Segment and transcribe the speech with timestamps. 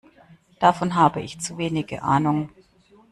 [0.59, 2.49] Davon habe ich zu wenige Ahnung.